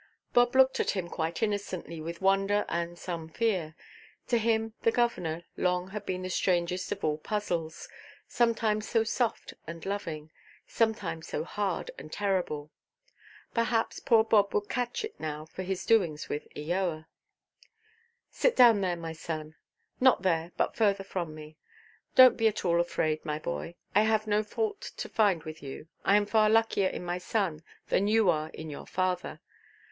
Bob 0.33 0.55
looked 0.55 0.79
at 0.79 0.89
him 0.97 1.07
quite 1.07 1.43
innocently 1.43 2.01
with 2.01 2.21
wonder 2.23 2.65
and 2.69 2.97
some 2.97 3.29
fear. 3.29 3.75
To 4.29 4.39
him 4.39 4.73
"the 4.81 4.89
governor" 4.91 5.43
long 5.55 5.89
had 5.89 6.07
been 6.07 6.23
the 6.23 6.29
strangest 6.31 6.91
of 6.91 7.03
all 7.03 7.19
puzzles, 7.19 7.87
sometimes 8.27 8.89
so 8.89 9.03
soft 9.03 9.53
and 9.67 9.85
loving, 9.85 10.31
sometimes 10.65 11.27
so 11.27 11.43
hard 11.43 11.91
and 11.99 12.11
terrible. 12.11 12.71
Perhaps 13.53 13.99
poor 13.99 14.23
Bob 14.23 14.55
would 14.55 14.69
catch 14.69 15.05
it 15.05 15.19
now 15.19 15.45
for 15.45 15.61
his 15.61 15.85
doings 15.85 16.27
with 16.27 16.47
Eoa. 16.55 17.05
"Sit 18.31 18.55
down 18.55 18.81
there, 18.81 18.95
my 18.97 19.13
son. 19.13 19.53
Not 19.99 20.23
there, 20.23 20.51
but 20.57 20.75
further 20.75 21.03
from 21.03 21.35
me. 21.35 21.57
Donʼt 22.17 22.37
be 22.37 22.47
at 22.47 22.65
all 22.65 22.81
afraid, 22.81 23.23
my 23.23 23.37
boy. 23.37 23.75
I 23.93 24.01
have 24.01 24.25
no 24.25 24.41
fault 24.41 24.81
to 24.97 25.07
find 25.09 25.43
with 25.43 25.61
you. 25.61 25.89
I 26.03 26.17
am 26.17 26.25
far 26.25 26.49
luckier 26.49 26.89
in 26.89 27.05
my 27.05 27.19
son, 27.19 27.61
than 27.89 28.07
you 28.07 28.31
are 28.31 28.49
in 28.49 28.71
your 28.71 28.87
father. 28.87 29.41